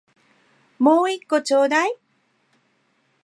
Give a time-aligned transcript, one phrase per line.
[0.79, 1.95] もう一個ちょうだい